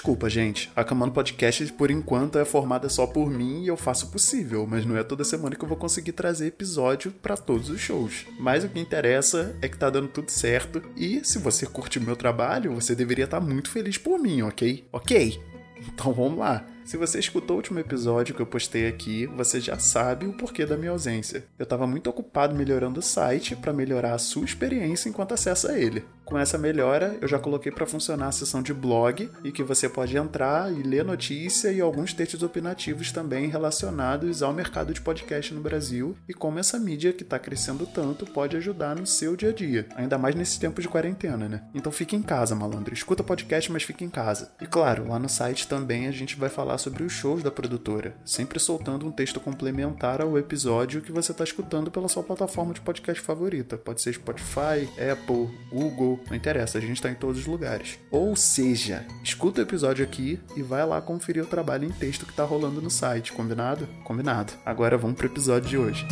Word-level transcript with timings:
Desculpa, 0.00 0.30
gente. 0.30 0.72
A 0.74 0.82
Camano 0.82 1.12
Podcast, 1.12 1.70
por 1.74 1.90
enquanto, 1.90 2.38
é 2.38 2.44
formada 2.46 2.88
só 2.88 3.06
por 3.06 3.30
mim 3.30 3.64
e 3.64 3.66
eu 3.66 3.76
faço 3.76 4.06
o 4.06 4.08
possível, 4.08 4.66
mas 4.66 4.86
não 4.86 4.96
é 4.96 5.04
toda 5.04 5.22
semana 5.24 5.54
que 5.54 5.62
eu 5.62 5.68
vou 5.68 5.76
conseguir 5.76 6.12
trazer 6.12 6.46
episódio 6.46 7.12
para 7.12 7.36
todos 7.36 7.68
os 7.68 7.82
shows. 7.82 8.24
Mas 8.38 8.64
o 8.64 8.68
que 8.70 8.80
interessa 8.80 9.54
é 9.60 9.68
que 9.68 9.76
tá 9.76 9.90
dando 9.90 10.08
tudo 10.08 10.30
certo 10.30 10.82
e 10.96 11.22
se 11.22 11.38
você 11.38 11.66
curte 11.66 11.98
o 11.98 12.02
meu 12.02 12.16
trabalho, 12.16 12.72
você 12.72 12.94
deveria 12.94 13.26
estar 13.26 13.40
tá 13.40 13.46
muito 13.46 13.70
feliz 13.70 13.98
por 13.98 14.18
mim, 14.18 14.40
ok? 14.40 14.86
Ok? 14.90 15.38
Então 15.94 16.12
vamos 16.12 16.38
lá. 16.38 16.66
Se 16.84 16.96
você 16.96 17.18
escutou 17.18 17.54
o 17.54 17.58
último 17.58 17.78
episódio 17.78 18.34
que 18.34 18.42
eu 18.42 18.46
postei 18.46 18.88
aqui, 18.88 19.26
você 19.26 19.60
já 19.60 19.78
sabe 19.78 20.26
o 20.26 20.32
porquê 20.32 20.66
da 20.66 20.76
minha 20.76 20.90
ausência. 20.90 21.44
Eu 21.58 21.64
estava 21.64 21.86
muito 21.86 22.10
ocupado 22.10 22.54
melhorando 22.54 23.00
o 23.00 23.02
site 23.02 23.54
para 23.54 23.72
melhorar 23.72 24.14
a 24.14 24.18
sua 24.18 24.44
experiência 24.44 25.08
enquanto 25.08 25.34
acessa 25.34 25.78
ele. 25.78 26.04
Com 26.30 26.38
essa 26.38 26.56
melhora, 26.56 27.18
eu 27.20 27.26
já 27.26 27.40
coloquei 27.40 27.72
para 27.72 27.86
funcionar 27.86 28.28
a 28.28 28.32
seção 28.32 28.62
de 28.62 28.72
blog 28.72 29.28
e 29.42 29.50
que 29.50 29.64
você 29.64 29.88
pode 29.88 30.16
entrar 30.16 30.72
e 30.72 30.80
ler 30.80 31.04
notícia 31.04 31.72
e 31.72 31.80
alguns 31.80 32.14
textos 32.14 32.44
opinativos 32.44 33.10
também 33.10 33.48
relacionados 33.48 34.40
ao 34.40 34.52
mercado 34.52 34.94
de 34.94 35.00
podcast 35.00 35.52
no 35.52 35.60
Brasil 35.60 36.16
e 36.28 36.32
como 36.32 36.60
essa 36.60 36.78
mídia 36.78 37.12
que 37.12 37.24
está 37.24 37.36
crescendo 37.36 37.84
tanto 37.84 38.24
pode 38.24 38.56
ajudar 38.56 38.94
no 38.94 39.08
seu 39.08 39.34
dia 39.34 39.48
a 39.48 39.52
dia, 39.52 39.88
ainda 39.96 40.16
mais 40.16 40.36
nesse 40.36 40.60
tempo 40.60 40.80
de 40.80 40.88
quarentena, 40.88 41.48
né? 41.48 41.64
Então 41.74 41.90
fique 41.90 42.14
em 42.14 42.22
casa, 42.22 42.54
malandro. 42.54 42.94
Escuta 42.94 43.24
podcast, 43.24 43.72
mas 43.72 43.82
fique 43.82 44.04
em 44.04 44.08
casa. 44.08 44.52
E 44.60 44.66
claro, 44.66 45.08
lá 45.08 45.18
no 45.18 45.28
site 45.28 45.66
também 45.66 46.06
a 46.06 46.12
gente 46.12 46.36
vai 46.36 46.48
falar 46.48 46.78
sobre 46.80 47.04
os 47.04 47.12
shows 47.12 47.42
da 47.42 47.50
produtora, 47.50 48.16
sempre 48.24 48.58
soltando 48.58 49.06
um 49.06 49.12
texto 49.12 49.38
complementar 49.38 50.20
ao 50.20 50.38
episódio 50.38 51.02
que 51.02 51.12
você 51.12 51.32
está 51.32 51.44
escutando 51.44 51.90
pela 51.90 52.08
sua 52.08 52.22
plataforma 52.22 52.74
de 52.74 52.80
podcast 52.80 53.22
favorita. 53.22 53.76
Pode 53.76 54.00
ser 54.00 54.14
Spotify, 54.14 54.88
Apple, 55.12 55.48
Google, 55.70 56.18
não 56.28 56.36
interessa, 56.36 56.78
a 56.78 56.80
gente 56.80 56.94
está 56.94 57.10
em 57.10 57.14
todos 57.14 57.40
os 57.40 57.46
lugares. 57.46 57.98
Ou 58.10 58.34
seja, 58.34 59.06
escuta 59.22 59.60
o 59.60 59.64
episódio 59.64 60.04
aqui 60.04 60.40
e 60.56 60.62
vai 60.62 60.84
lá 60.84 61.00
conferir 61.00 61.42
o 61.42 61.46
trabalho 61.46 61.84
em 61.84 61.92
texto 61.92 62.24
que 62.24 62.32
está 62.32 62.44
rolando 62.44 62.80
no 62.80 62.90
site, 62.90 63.32
combinado? 63.32 63.86
Combinado. 64.04 64.52
Agora 64.64 64.96
vamos 64.96 65.16
pro 65.16 65.26
episódio 65.26 65.68
de 65.68 65.78
hoje. 65.78 66.06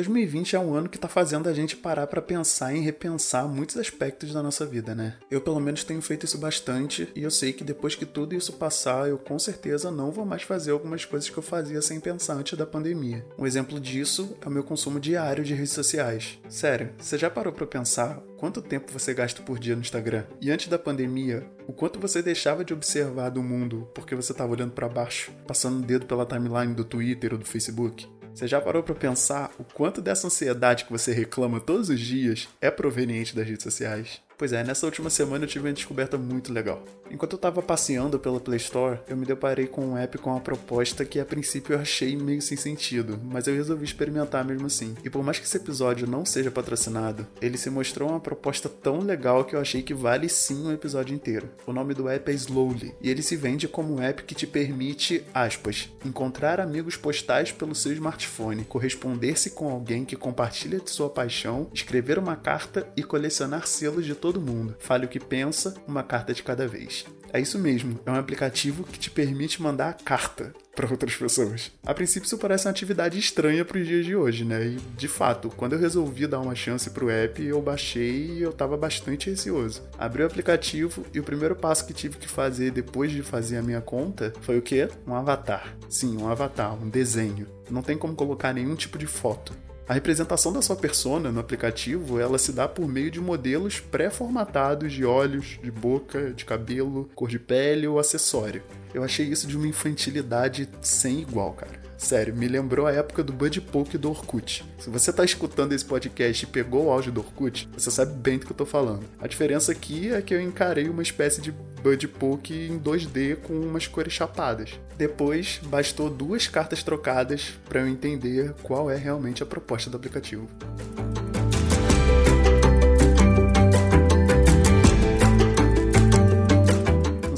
2020 0.00 0.56
é 0.56 0.58
um 0.58 0.74
ano 0.74 0.88
que 0.88 0.98
tá 0.98 1.08
fazendo 1.08 1.48
a 1.48 1.52
gente 1.52 1.76
parar 1.76 2.06
para 2.06 2.22
pensar 2.22 2.74
e 2.74 2.80
repensar 2.80 3.46
muitos 3.46 3.76
aspectos 3.76 4.32
da 4.32 4.42
nossa 4.42 4.64
vida, 4.64 4.94
né? 4.94 5.16
Eu 5.30 5.42
pelo 5.42 5.60
menos 5.60 5.84
tenho 5.84 6.00
feito 6.00 6.24
isso 6.24 6.38
bastante 6.38 7.08
e 7.14 7.22
eu 7.22 7.30
sei 7.30 7.52
que 7.52 7.62
depois 7.62 7.94
que 7.94 8.06
tudo 8.06 8.34
isso 8.34 8.54
passar, 8.54 9.08
eu 9.08 9.18
com 9.18 9.38
certeza 9.38 9.90
não 9.90 10.10
vou 10.10 10.24
mais 10.24 10.42
fazer 10.42 10.70
algumas 10.70 11.04
coisas 11.04 11.28
que 11.28 11.36
eu 11.36 11.42
fazia 11.42 11.82
sem 11.82 12.00
pensar 12.00 12.34
antes 12.34 12.56
da 12.56 12.66
pandemia. 12.66 13.24
Um 13.38 13.46
exemplo 13.46 13.78
disso 13.78 14.36
é 14.40 14.48
o 14.48 14.50
meu 14.50 14.64
consumo 14.64 14.98
diário 14.98 15.44
de 15.44 15.52
redes 15.54 15.72
sociais. 15.72 16.38
Sério, 16.48 16.90
você 16.98 17.18
já 17.18 17.28
parou 17.28 17.52
para 17.52 17.66
pensar 17.66 18.22
quanto 18.38 18.62
tempo 18.62 18.90
você 18.90 19.12
gasta 19.12 19.42
por 19.42 19.58
dia 19.58 19.74
no 19.74 19.82
Instagram? 19.82 20.24
E 20.40 20.50
antes 20.50 20.68
da 20.68 20.78
pandemia, 20.78 21.46
o 21.68 21.74
quanto 21.74 22.00
você 22.00 22.22
deixava 22.22 22.64
de 22.64 22.72
observar 22.72 23.28
do 23.28 23.42
mundo 23.42 23.86
porque 23.94 24.14
você 24.14 24.32
estava 24.32 24.52
olhando 24.52 24.72
para 24.72 24.88
baixo, 24.88 25.30
passando 25.46 25.80
o 25.80 25.86
dedo 25.86 26.06
pela 26.06 26.24
timeline 26.24 26.74
do 26.74 26.84
Twitter 26.84 27.32
ou 27.32 27.38
do 27.38 27.44
Facebook? 27.44 28.08
Você 28.34 28.46
já 28.46 28.60
parou 28.60 28.82
para 28.82 28.94
pensar 28.94 29.50
o 29.58 29.64
quanto 29.64 30.00
dessa 30.00 30.26
ansiedade 30.26 30.84
que 30.84 30.92
você 30.92 31.12
reclama 31.12 31.60
todos 31.60 31.88
os 31.88 32.00
dias 32.00 32.48
é 32.60 32.70
proveniente 32.70 33.34
das 33.34 33.46
redes 33.46 33.62
sociais? 33.62 34.20
Pois 34.40 34.54
é, 34.54 34.64
nessa 34.64 34.86
última 34.86 35.10
semana 35.10 35.44
eu 35.44 35.48
tive 35.48 35.68
uma 35.68 35.74
descoberta 35.74 36.16
muito 36.16 36.50
legal. 36.50 36.82
Enquanto 37.10 37.32
eu 37.32 37.36
estava 37.36 37.60
passeando 37.60 38.18
pela 38.18 38.40
Play 38.40 38.56
Store, 38.56 38.98
eu 39.06 39.14
me 39.14 39.26
deparei 39.26 39.66
com 39.66 39.88
um 39.88 39.98
app 39.98 40.16
com 40.16 40.30
uma 40.30 40.40
proposta 40.40 41.04
que 41.04 41.20
a 41.20 41.26
princípio 41.26 41.74
eu 41.74 41.78
achei 41.78 42.16
meio 42.16 42.40
sem 42.40 42.56
sentido, 42.56 43.20
mas 43.22 43.46
eu 43.46 43.54
resolvi 43.54 43.84
experimentar 43.84 44.42
mesmo 44.42 44.66
assim. 44.66 44.94
E 45.04 45.10
por 45.10 45.22
mais 45.22 45.38
que 45.38 45.44
esse 45.44 45.58
episódio 45.58 46.06
não 46.06 46.24
seja 46.24 46.50
patrocinado, 46.50 47.26
ele 47.38 47.58
se 47.58 47.68
mostrou 47.68 48.08
uma 48.08 48.18
proposta 48.18 48.66
tão 48.66 49.00
legal 49.00 49.44
que 49.44 49.54
eu 49.54 49.60
achei 49.60 49.82
que 49.82 49.92
vale 49.92 50.26
sim 50.26 50.68
um 50.68 50.72
episódio 50.72 51.14
inteiro. 51.14 51.50
O 51.66 51.72
nome 51.74 51.92
do 51.92 52.08
app 52.08 52.30
é 52.30 52.34
Slowly, 52.34 52.94
e 53.02 53.10
ele 53.10 53.20
se 53.20 53.36
vende 53.36 53.68
como 53.68 53.96
um 53.96 54.02
app 54.02 54.22
que 54.22 54.34
te 54.34 54.46
permite, 54.46 55.22
aspas, 55.34 55.90
encontrar 56.02 56.60
amigos 56.60 56.96
postais 56.96 57.52
pelo 57.52 57.74
seu 57.74 57.92
smartphone, 57.92 58.64
corresponder-se 58.64 59.50
com 59.50 59.70
alguém 59.70 60.06
que 60.06 60.16
compartilha 60.16 60.80
de 60.80 60.88
sua 60.88 61.10
paixão, 61.10 61.68
escrever 61.74 62.18
uma 62.18 62.36
carta 62.36 62.90
e 62.96 63.02
colecionar 63.02 63.66
selos 63.66 64.06
de 64.06 64.14
todo 64.14 64.29
todo 64.30 64.40
mundo. 64.40 64.76
Fale 64.78 65.06
o 65.06 65.08
que 65.08 65.18
pensa, 65.18 65.74
uma 65.88 66.04
carta 66.04 66.32
de 66.32 66.42
cada 66.42 66.68
vez. 66.68 67.04
É 67.32 67.40
isso 67.40 67.58
mesmo, 67.58 67.98
é 68.06 68.10
um 68.10 68.16
aplicativo 68.16 68.84
que 68.84 68.98
te 68.98 69.10
permite 69.10 69.62
mandar 69.62 69.96
carta 70.04 70.52
para 70.74 70.88
outras 70.90 71.14
pessoas. 71.14 71.70
A 71.84 71.94
princípio 71.94 72.26
isso 72.26 72.38
parece 72.38 72.66
uma 72.66 72.70
atividade 72.70 73.18
estranha 73.18 73.64
para 73.64 73.78
os 73.78 73.86
dias 73.86 74.04
de 74.04 74.16
hoje, 74.16 74.44
né? 74.44 74.66
E 74.66 74.76
de 74.96 75.06
fato, 75.06 75.48
quando 75.56 75.74
eu 75.74 75.78
resolvi 75.78 76.26
dar 76.26 76.40
uma 76.40 76.54
chance 76.54 76.90
pro 76.90 77.10
app, 77.10 77.42
eu 77.42 77.60
baixei 77.60 78.32
e 78.32 78.42
eu 78.42 78.50
estava 78.50 78.76
bastante 78.76 79.30
receoso. 79.30 79.82
Abri 79.98 80.22
o 80.22 80.26
aplicativo 80.26 81.04
e 81.12 81.20
o 81.20 81.24
primeiro 81.24 81.54
passo 81.54 81.86
que 81.86 81.92
tive 81.92 82.16
que 82.16 82.28
fazer 82.28 82.70
depois 82.70 83.12
de 83.12 83.22
fazer 83.22 83.58
a 83.58 83.62
minha 83.62 83.80
conta 83.80 84.32
foi 84.42 84.58
o 84.58 84.62
quê? 84.62 84.88
Um 85.06 85.14
avatar. 85.14 85.76
Sim, 85.88 86.16
um 86.18 86.28
avatar, 86.28 86.74
um 86.74 86.88
desenho. 86.88 87.46
Não 87.68 87.82
tem 87.82 87.96
como 87.96 88.14
colocar 88.14 88.52
nenhum 88.52 88.74
tipo 88.74 88.98
de 88.98 89.06
foto. 89.06 89.52
A 89.88 89.94
representação 89.94 90.52
da 90.52 90.62
sua 90.62 90.76
persona 90.76 91.32
no 91.32 91.40
aplicativo, 91.40 92.20
ela 92.20 92.38
se 92.38 92.52
dá 92.52 92.68
por 92.68 92.86
meio 92.86 93.10
de 93.10 93.20
modelos 93.20 93.80
pré-formatados 93.80 94.92
de 94.92 95.04
olhos, 95.04 95.58
de 95.62 95.70
boca, 95.70 96.32
de 96.32 96.44
cabelo, 96.44 97.10
cor 97.14 97.28
de 97.28 97.38
pele 97.38 97.88
ou 97.88 97.98
acessório. 97.98 98.62
Eu 98.94 99.02
achei 99.02 99.26
isso 99.26 99.46
de 99.46 99.56
uma 99.56 99.66
infantilidade 99.66 100.68
sem 100.80 101.20
igual, 101.20 101.52
cara. 101.54 101.80
Sério, 102.00 102.34
me 102.34 102.48
lembrou 102.48 102.86
a 102.86 102.92
época 102.92 103.22
do 103.22 103.30
Bud 103.30 103.60
Poke 103.60 103.98
do 103.98 104.08
Orkut. 104.08 104.64
Se 104.78 104.88
você 104.88 105.12
tá 105.12 105.22
escutando 105.22 105.74
esse 105.74 105.84
podcast 105.84 106.44
e 106.44 106.48
pegou 106.48 106.86
o 106.86 106.90
áudio 106.90 107.12
do 107.12 107.20
Orkut, 107.20 107.68
você 107.76 107.90
sabe 107.90 108.14
bem 108.14 108.38
do 108.38 108.46
que 108.46 108.52
eu 108.52 108.56
tô 108.56 108.64
falando. 108.64 109.04
A 109.20 109.26
diferença 109.26 109.70
aqui 109.70 110.10
é 110.10 110.22
que 110.22 110.32
eu 110.32 110.40
encarei 110.40 110.88
uma 110.88 111.02
espécie 111.02 111.42
de 111.42 111.52
Bud 111.82 112.08
Poke 112.08 112.54
em 112.54 112.78
2D 112.78 113.36
com 113.36 113.54
umas 113.54 113.86
cores 113.86 114.12
chapadas. 114.12 114.78
Depois, 114.96 115.60
bastou 115.64 116.10
duas 116.10 116.46
cartas 116.46 116.82
trocadas 116.82 117.54
para 117.68 117.80
eu 117.80 117.88
entender 117.88 118.54
qual 118.62 118.90
é 118.90 118.96
realmente 118.96 119.42
a 119.42 119.46
proposta 119.46 119.88
do 119.88 119.96
aplicativo. 119.96 120.48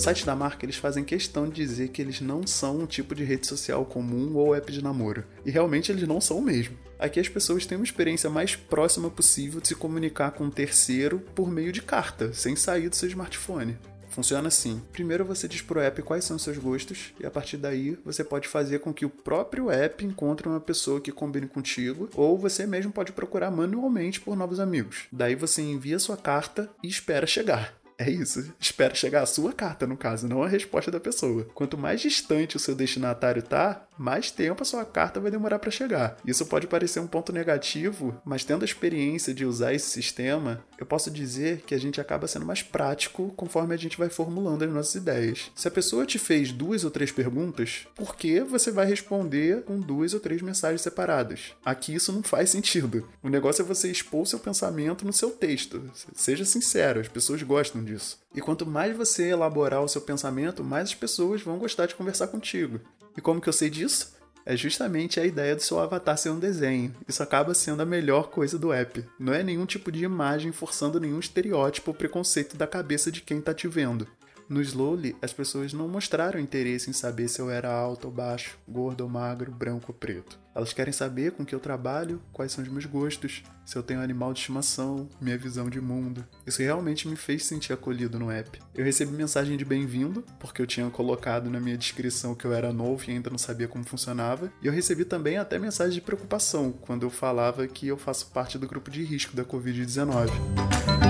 site 0.03 0.26
da 0.26 0.34
marca 0.34 0.66
eles 0.66 0.76
fazem 0.76 1.04
questão 1.04 1.48
de 1.48 1.54
dizer 1.54 1.88
que 1.88 2.03
eles 2.03 2.20
não 2.20 2.44
são 2.44 2.80
um 2.80 2.86
tipo 2.86 3.14
de 3.14 3.22
rede 3.22 3.47
social 3.47 3.84
comum 3.84 4.34
ou 4.34 4.54
app 4.54 4.70
de 4.72 4.82
namoro. 4.82 5.24
E 5.44 5.50
realmente 5.50 5.92
eles 5.92 6.06
não 6.09 6.20
são 6.20 6.38
o 6.38 6.42
mesmo. 6.42 6.76
Aqui 6.98 7.20
as 7.20 7.28
pessoas 7.28 7.64
têm 7.64 7.78
uma 7.78 7.84
experiência 7.84 8.28
mais 8.28 8.56
próxima 8.56 9.09
possível 9.09 9.60
de 9.60 9.69
se 9.69 9.76
comunicar 9.76 10.32
com 10.32 10.44
um 10.44 10.50
terceiro 10.50 11.20
por 11.34 11.48
meio 11.48 11.70
de 11.70 11.80
carta, 11.80 12.32
sem 12.32 12.56
sair 12.56 12.88
do 12.88 12.97
seu 12.97 13.09
smartphone. 13.09 13.78
Funciona 14.12 14.49
assim. 14.49 14.81
Primeiro 14.93 15.25
você 15.25 15.49
diz 15.49 15.62
pro 15.62 15.81
app 15.81 16.03
quais 16.03 16.25
são 16.25 16.37
os 16.37 16.43
seus 16.43 16.59
gostos 16.59 17.12
e 17.19 17.27
a 17.27 17.31
partir 17.31 17.56
daí 17.56 17.99
você 18.05 18.23
pode 18.23 18.47
fazer 18.47 18.78
com 18.81 18.93
que 18.93 19.06
o 19.06 19.11
próprio 19.11 19.71
app 19.71 20.05
encontre 20.05 20.47
uma 20.47 20.61
pessoa 20.61 21.00
que 21.00 21.11
combine 21.11 21.49
contigo 21.49 22.09
ou 22.15 22.39
você 22.39 22.67
mesmo 22.67 22.93
pode 22.93 23.12
procurar 23.12 23.51
manualmente 23.51 24.21
por 24.21 24.37
novos 24.37 24.61
amigos. 24.61 25.06
Daí 25.11 25.34
você 25.34 25.62
envia 25.62 25.99
sua 25.99 26.17
carta 26.17 26.69
e 26.83 26.89
espera 26.89 27.27
chegar. 27.27 27.81
É 28.03 28.11
isso. 28.11 28.53
Espera 28.59 28.97
chegar 28.97 29.23
a 29.23 29.27
sua 29.27 29.53
carta, 29.53 29.87
no 29.87 29.97
caso, 29.97 30.27
não 30.27 30.43
a 30.43 30.49
resposta 30.49 30.91
da 30.91 30.99
pessoa. 30.99 31.47
Quanto 31.55 31.79
mais 31.79 32.01
distante 32.01 32.57
o 32.57 32.61
seu 32.61 32.75
destinatário 32.75 33.41
tá, 33.43 33.87
mais 33.97 34.33
tempo 34.33 34.63
a 34.63 34.67
sua 34.67 34.85
carta 34.85 35.21
vai 35.21 35.31
demorar 35.31 35.61
para 35.61 35.71
chegar. 35.71 36.17
Isso 36.27 36.45
pode 36.47 36.67
parecer 36.67 36.99
um 36.99 37.07
ponto 37.07 37.33
negativo, 37.33 38.21
mas 38.25 38.43
tendo 38.43 38.63
a 38.63 38.65
experiência 38.65 39.33
de 39.33 39.45
usar 39.45 39.73
esse 39.73 39.89
sistema, 39.89 40.65
eu 40.79 40.85
posso 40.85 41.13
dizer 41.13 41.63
que 41.65 41.77
a 41.77 41.79
gente 41.79 42.01
acaba 42.01 42.27
sendo 42.27 42.45
mais 42.45 42.61
prático 42.61 43.33
conforme 43.37 43.73
a 43.73 43.79
gente 43.79 43.97
vai 43.97 44.09
formulando 44.09 44.65
as 44.65 44.73
nossas 44.73 44.97
ideias. 44.97 45.53
Se 45.55 45.69
a 45.69 45.71
pessoa 45.71 46.05
te 46.05 46.19
fez 46.19 46.51
duas 46.51 46.83
ou 46.83 46.91
três 46.91 47.13
perguntas, 47.13 47.87
por 47.95 48.16
que 48.16 48.41
você 48.41 48.72
vai 48.72 48.87
responder 48.87 49.63
com 49.63 49.78
duas 49.78 50.13
ou 50.13 50.19
três 50.19 50.43
mensagens 50.43 50.81
separadas? 50.81 51.55
Aqui 51.65 51.95
isso 51.95 52.13
não 52.13 52.25
faz 52.25 52.51
sentido. 52.51 53.09
O 53.22 53.28
negócio 53.28 53.63
é 53.63 53.65
você 53.65 53.89
expor 53.89 54.27
seu 54.27 54.41
pensamento 54.41 55.07
no 55.07 55.13
seu 55.13 55.31
texto. 55.31 55.89
Seja 56.15 56.45
sincero, 56.45 56.98
as 56.98 57.07
pessoas 57.07 57.43
gostam 57.45 57.84
disso. 57.84 57.91
E 58.34 58.41
quanto 58.41 58.66
mais 58.66 58.97
você 58.97 59.28
elaborar 59.28 59.83
o 59.83 59.89
seu 59.89 60.00
pensamento, 60.00 60.65
mais 60.65 60.89
as 60.89 60.94
pessoas 60.94 61.42
vão 61.42 61.59
gostar 61.59 61.86
de 61.86 61.94
conversar 61.94 62.28
contigo. 62.28 62.80
E 63.16 63.21
como 63.21 63.41
que 63.41 63.48
eu 63.48 63.53
sei 63.53 63.68
disso? 63.68 64.15
É 64.44 64.56
justamente 64.56 65.21
a 65.21 65.24
ideia 65.24 65.54
do 65.54 65.62
seu 65.62 65.78
avatar 65.78 66.18
ser 66.18 66.30
um 66.30 66.39
desenho. 66.39 66.94
Isso 67.06 67.22
acaba 67.22 67.54
sendo 67.54 67.83
a 67.83 67.86
melhor 67.86 68.28
coisa 68.28 68.59
do 68.59 68.72
app. 68.72 69.04
Não 69.18 69.33
é 69.33 69.42
nenhum 69.42 69.65
tipo 69.65 69.92
de 69.92 70.04
imagem 70.04 70.50
forçando 70.50 70.98
nenhum 70.98 71.21
estereótipo 71.21 71.91
ou 71.91 71.97
preconceito 71.97 72.56
da 72.56 72.66
cabeça 72.66 73.12
de 73.12 73.21
quem 73.21 73.39
está 73.39 73.54
te 73.54 73.68
vendo. 73.68 74.09
No 74.48 74.60
Slowly, 74.60 75.16
as 75.22 75.33
pessoas 75.33 75.72
não 75.72 75.89
mostraram 75.89 76.39
interesse 76.39 76.91
em 76.91 76.92
saber 76.92 77.28
se 77.28 77.41
eu 77.41 77.50
era 77.50 77.72
alto 77.72 78.06
ou 78.06 78.12
baixo, 78.12 78.59
gordo 78.68 79.03
ou 79.03 79.09
magro, 79.09 79.50
branco 79.50 79.86
ou 79.89 79.94
preto. 79.94 80.39
Elas 80.54 80.72
querem 80.72 80.92
saber 80.92 81.33
com 81.33 81.44
que 81.44 81.54
eu 81.54 81.60
trabalho, 81.60 82.21
quais 82.33 82.53
são 82.53 82.62
os 82.62 82.68
meus 82.68 82.84
gostos, 82.84 83.42
se 83.65 83.77
eu 83.77 83.83
tenho 83.83 84.00
animal 84.00 84.33
de 84.34 84.41
estimação, 84.41 85.09
minha 85.18 85.39
visão 85.39 85.71
de 85.71 85.80
mundo. 85.80 86.27
Isso 86.47 86.60
realmente 86.60 87.09
me 87.09 87.16
fez 87.16 87.47
sentir 87.47 87.72
acolhido 87.72 88.18
no 88.18 88.30
app. 88.30 88.60
Eu 88.74 88.84
recebi 88.84 89.12
mensagem 89.12 89.56
de 89.56 89.65
bem-vindo, 89.65 90.22
porque 90.39 90.60
eu 90.60 90.66
tinha 90.66 90.91
colocado 90.91 91.48
na 91.48 91.59
minha 91.59 91.78
descrição 91.78 92.34
que 92.34 92.45
eu 92.45 92.53
era 92.53 92.72
novo 92.72 93.03
e 93.09 93.12
ainda 93.12 93.30
não 93.30 93.38
sabia 93.38 93.68
como 93.68 93.84
funcionava. 93.84 94.53
E 94.60 94.66
eu 94.66 94.72
recebi 94.72 95.04
também 95.04 95.38
até 95.38 95.59
mensagem 95.59 95.95
de 95.95 96.00
preocupação, 96.03 96.72
quando 96.72 97.04
eu 97.04 97.10
falava 97.10 97.66
que 97.66 97.88
eu 97.88 97.97
faço 97.97 98.27
parte 98.27 98.59
do 98.59 98.68
grupo 98.68 98.91
de 98.91 99.03
risco 99.03 99.34
da 99.34 99.45
Covid-19. 99.45 101.02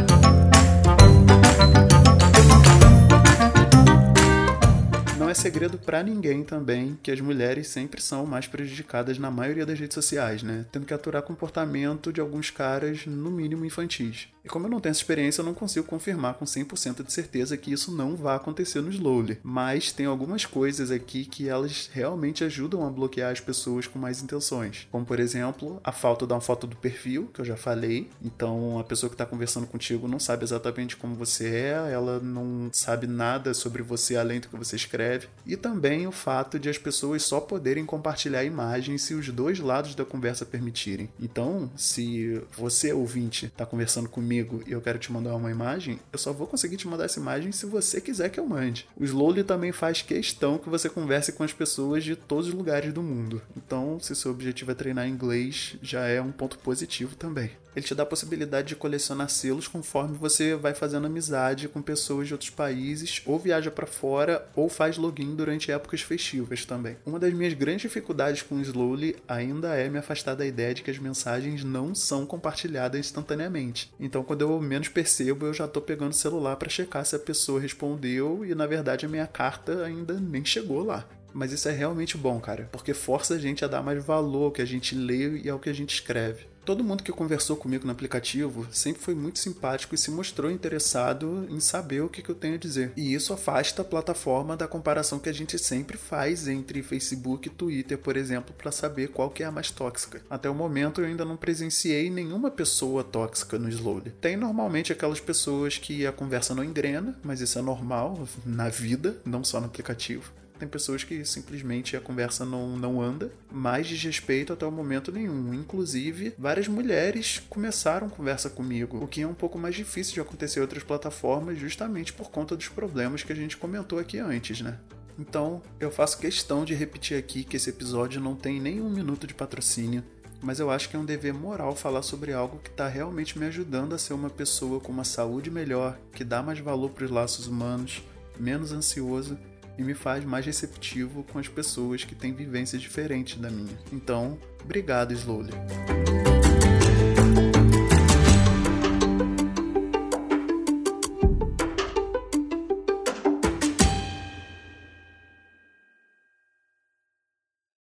É 5.32 5.34
segredo 5.34 5.78
para 5.78 6.02
ninguém 6.02 6.44
também 6.44 6.98
que 7.02 7.10
as 7.10 7.18
mulheres 7.18 7.68
sempre 7.68 8.02
são 8.02 8.26
mais 8.26 8.46
prejudicadas 8.46 9.18
na 9.18 9.30
maioria 9.30 9.64
das 9.64 9.80
redes 9.80 9.94
sociais, 9.94 10.42
né? 10.42 10.66
Tendo 10.70 10.84
que 10.84 10.92
aturar 10.92 11.22
comportamento 11.22 12.12
de 12.12 12.20
alguns 12.20 12.50
caras, 12.50 13.06
no 13.06 13.30
mínimo 13.30 13.64
infantis. 13.64 14.28
E 14.44 14.48
como 14.48 14.66
eu 14.66 14.70
não 14.70 14.80
tenho 14.80 14.90
essa 14.90 15.00
experiência, 15.00 15.40
eu 15.40 15.44
não 15.44 15.54
consigo 15.54 15.86
confirmar 15.86 16.34
com 16.34 16.44
100% 16.44 17.04
de 17.04 17.12
certeza 17.12 17.56
que 17.56 17.72
isso 17.72 17.94
não 17.94 18.16
vai 18.16 18.34
acontecer 18.34 18.80
no 18.80 18.90
Slowly. 18.90 19.38
Mas 19.42 19.92
tem 19.92 20.06
algumas 20.06 20.44
coisas 20.44 20.90
aqui 20.90 21.24
que 21.24 21.48
elas 21.48 21.88
realmente 21.92 22.42
ajudam 22.42 22.84
a 22.84 22.90
bloquear 22.90 23.30
as 23.30 23.40
pessoas 23.40 23.86
com 23.86 23.98
mais 23.98 24.22
intenções. 24.22 24.88
Como, 24.90 25.06
por 25.06 25.20
exemplo, 25.20 25.80
a 25.84 25.92
falta 25.92 26.26
uma 26.32 26.40
foto 26.40 26.66
do 26.66 26.76
perfil, 26.76 27.30
que 27.32 27.40
eu 27.40 27.44
já 27.44 27.56
falei. 27.56 28.10
Então, 28.22 28.78
a 28.78 28.84
pessoa 28.84 29.08
que 29.08 29.14
está 29.14 29.26
conversando 29.26 29.66
contigo 29.66 30.08
não 30.08 30.18
sabe 30.18 30.44
exatamente 30.44 30.96
como 30.96 31.14
você 31.14 31.48
é, 31.48 31.92
ela 31.92 32.18
não 32.18 32.68
sabe 32.72 33.06
nada 33.06 33.54
sobre 33.54 33.82
você 33.82 34.16
além 34.16 34.40
do 34.40 34.48
que 34.48 34.56
você 34.56 34.74
escreve. 34.74 35.21
E 35.44 35.56
também 35.56 36.06
o 36.06 36.12
fato 36.12 36.58
de 36.58 36.68
as 36.68 36.78
pessoas 36.78 37.22
só 37.24 37.40
poderem 37.40 37.84
compartilhar 37.84 38.44
imagens 38.44 39.02
se 39.02 39.14
os 39.14 39.28
dois 39.28 39.58
lados 39.58 39.94
da 39.94 40.04
conversa 40.04 40.46
permitirem. 40.46 41.08
Então, 41.20 41.70
se 41.76 42.40
você, 42.56 42.92
ouvinte, 42.92 43.46
está 43.46 43.66
conversando 43.66 44.08
comigo, 44.08 44.62
e 44.66 44.72
eu 44.72 44.80
quero 44.80 44.98
te 44.98 45.10
mandar 45.12 45.34
uma 45.34 45.50
imagem, 45.50 45.98
eu 46.12 46.18
só 46.18 46.32
vou 46.32 46.46
conseguir 46.46 46.76
te 46.76 46.86
mandar 46.86 47.04
essa 47.06 47.18
imagem 47.18 47.50
se 47.52 47.66
você 47.66 48.00
quiser 48.00 48.28
que 48.28 48.38
eu 48.38 48.46
mande. 48.46 48.86
O 48.96 49.04
Slowly 49.04 49.42
também 49.42 49.72
faz 49.72 50.02
questão 50.02 50.58
que 50.58 50.68
você 50.68 50.88
converse 50.88 51.32
com 51.32 51.42
as 51.42 51.52
pessoas 51.52 52.04
de 52.04 52.14
todos 52.14 52.48
os 52.48 52.54
lugares 52.54 52.92
do 52.92 53.02
mundo. 53.02 53.42
Então, 53.56 53.98
se 54.00 54.14
seu 54.14 54.30
objetivo 54.30 54.70
é 54.70 54.74
treinar 54.74 55.08
inglês, 55.08 55.76
já 55.82 56.06
é 56.06 56.20
um 56.20 56.32
ponto 56.32 56.58
positivo 56.58 57.16
também. 57.16 57.50
Ele 57.74 57.86
te 57.86 57.94
dá 57.94 58.02
a 58.02 58.06
possibilidade 58.06 58.68
de 58.68 58.76
colecionar 58.76 59.30
selos 59.30 59.66
conforme 59.66 60.16
você 60.16 60.54
vai 60.54 60.74
fazendo 60.74 61.06
amizade 61.06 61.68
com 61.68 61.80
pessoas 61.80 62.28
de 62.28 62.34
outros 62.34 62.50
países, 62.50 63.22
ou 63.24 63.38
viaja 63.38 63.70
para 63.70 63.86
fora, 63.86 64.46
ou 64.54 64.68
faz 64.68 64.98
durante 65.34 65.70
épocas 65.70 66.00
festivas 66.00 66.64
também. 66.64 66.96
Uma 67.04 67.18
das 67.18 67.32
minhas 67.32 67.54
grandes 67.54 67.82
dificuldades 67.82 68.42
com 68.42 68.56
o 68.56 68.60
Slowly 68.60 69.16
ainda 69.28 69.74
é 69.76 69.88
me 69.88 69.98
afastar 69.98 70.34
da 70.34 70.46
ideia 70.46 70.74
de 70.74 70.82
que 70.82 70.90
as 70.90 70.98
mensagens 70.98 71.62
não 71.64 71.94
são 71.94 72.24
compartilhadas 72.24 73.00
instantaneamente. 73.00 73.92
Então, 73.98 74.22
quando 74.22 74.42
eu 74.42 74.60
menos 74.60 74.88
percebo, 74.88 75.46
eu 75.46 75.54
já 75.54 75.68
tô 75.68 75.80
pegando 75.80 76.12
o 76.12 76.14
celular 76.14 76.56
para 76.56 76.68
checar 76.68 77.04
se 77.04 77.16
a 77.16 77.18
pessoa 77.18 77.60
respondeu 77.60 78.44
e 78.44 78.54
na 78.54 78.66
verdade 78.66 79.06
a 79.06 79.08
minha 79.08 79.26
carta 79.26 79.84
ainda 79.84 80.14
nem 80.14 80.44
chegou 80.44 80.82
lá. 80.82 81.08
Mas 81.34 81.52
isso 81.52 81.68
é 81.68 81.72
realmente 81.72 82.16
bom, 82.18 82.38
cara, 82.40 82.68
porque 82.70 82.92
força 82.92 83.34
a 83.34 83.38
gente 83.38 83.64
a 83.64 83.68
dar 83.68 83.82
mais 83.82 84.04
valor 84.04 84.44
ao 84.44 84.52
que 84.52 84.60
a 84.60 84.66
gente 84.66 84.94
lê 84.94 85.38
e 85.40 85.48
ao 85.48 85.58
que 85.58 85.70
a 85.70 85.72
gente 85.72 85.94
escreve. 85.94 86.51
Todo 86.64 86.84
mundo 86.84 87.02
que 87.02 87.10
conversou 87.10 87.56
comigo 87.56 87.84
no 87.84 87.90
aplicativo 87.90 88.68
sempre 88.70 89.02
foi 89.02 89.16
muito 89.16 89.40
simpático 89.40 89.96
e 89.96 89.98
se 89.98 90.12
mostrou 90.12 90.48
interessado 90.48 91.44
em 91.50 91.58
saber 91.58 92.02
o 92.02 92.08
que, 92.08 92.22
eu 92.28 92.36
tenho 92.36 92.54
a 92.54 92.58
dizer. 92.58 92.92
E 92.96 93.12
isso 93.12 93.32
afasta 93.32 93.82
a 93.82 93.84
plataforma 93.84 94.56
da 94.56 94.68
comparação 94.68 95.18
que 95.18 95.28
a 95.28 95.32
gente 95.32 95.58
sempre 95.58 95.98
faz 95.98 96.46
entre 96.46 96.80
Facebook 96.82 97.48
e 97.48 97.50
Twitter, 97.50 97.98
por 97.98 98.16
exemplo, 98.16 98.54
para 98.56 98.70
saber 98.70 99.08
qual 99.08 99.28
que 99.28 99.42
é 99.42 99.46
a 99.46 99.50
mais 99.50 99.72
tóxica. 99.72 100.22
Até 100.30 100.48
o 100.48 100.54
momento 100.54 101.00
eu 101.00 101.06
ainda 101.06 101.24
não 101.24 101.36
presenciei 101.36 102.08
nenhuma 102.08 102.50
pessoa 102.50 103.02
tóxica 103.02 103.58
no 103.58 103.68
Slowly. 103.68 104.12
Tem 104.20 104.36
normalmente 104.36 104.92
aquelas 104.92 105.18
pessoas 105.18 105.78
que 105.78 106.06
a 106.06 106.12
conversa 106.12 106.54
não 106.54 106.62
engrena, 106.62 107.18
mas 107.24 107.40
isso 107.40 107.58
é 107.58 107.62
normal 107.62 108.28
na 108.46 108.68
vida, 108.68 109.16
não 109.24 109.42
só 109.42 109.58
no 109.58 109.66
aplicativo 109.66 110.32
tem 110.62 110.68
pessoas 110.68 111.02
que 111.02 111.24
simplesmente 111.24 111.96
a 111.96 112.00
conversa 112.00 112.44
não, 112.44 112.76
não 112.76 113.02
anda, 113.02 113.32
mais 113.50 113.88
desrespeito 113.88 114.52
até 114.52 114.64
o 114.64 114.70
momento 114.70 115.10
nenhum. 115.10 115.52
Inclusive, 115.52 116.34
várias 116.38 116.68
mulheres 116.68 117.42
começaram 117.50 118.08
conversa 118.08 118.48
comigo, 118.48 119.02
o 119.02 119.08
que 119.08 119.22
é 119.22 119.26
um 119.26 119.34
pouco 119.34 119.58
mais 119.58 119.74
difícil 119.74 120.14
de 120.14 120.20
acontecer 120.20 120.60
em 120.60 120.62
outras 120.62 120.84
plataformas, 120.84 121.58
justamente 121.58 122.12
por 122.12 122.30
conta 122.30 122.56
dos 122.56 122.68
problemas 122.68 123.24
que 123.24 123.32
a 123.32 123.34
gente 123.34 123.56
comentou 123.56 123.98
aqui 123.98 124.18
antes, 124.18 124.60
né? 124.60 124.78
Então, 125.18 125.60
eu 125.80 125.90
faço 125.90 126.18
questão 126.18 126.64
de 126.64 126.74
repetir 126.74 127.18
aqui 127.18 127.42
que 127.42 127.56
esse 127.56 127.68
episódio 127.68 128.20
não 128.20 128.36
tem 128.36 128.60
nem 128.60 128.80
um 128.80 128.88
minuto 128.88 129.26
de 129.26 129.34
patrocínio, 129.34 130.04
mas 130.40 130.60
eu 130.60 130.70
acho 130.70 130.88
que 130.88 130.94
é 130.94 130.98
um 130.98 131.04
dever 131.04 131.34
moral 131.34 131.74
falar 131.74 132.02
sobre 132.02 132.32
algo 132.32 132.60
que 132.62 132.70
está 132.70 132.86
realmente 132.86 133.36
me 133.36 133.46
ajudando 133.46 133.96
a 133.96 133.98
ser 133.98 134.14
uma 134.14 134.30
pessoa 134.30 134.78
com 134.78 134.92
uma 134.92 135.04
saúde 135.04 135.50
melhor, 135.50 135.98
que 136.12 136.22
dá 136.22 136.40
mais 136.40 136.60
valor 136.60 136.90
para 136.90 137.04
os 137.04 137.10
laços 137.10 137.48
humanos, 137.48 138.00
menos 138.38 138.70
ansioso 138.70 139.36
e 139.78 139.82
me 139.82 139.94
faz 139.94 140.24
mais 140.24 140.44
receptivo 140.44 141.24
com 141.24 141.38
as 141.38 141.48
pessoas 141.48 142.04
que 142.04 142.14
têm 142.14 142.32
vivências 142.32 142.80
diferentes 142.80 143.38
da 143.38 143.50
minha. 143.50 143.78
Então, 143.92 144.38
obrigado, 144.62 145.12
Slowly. 145.12 145.52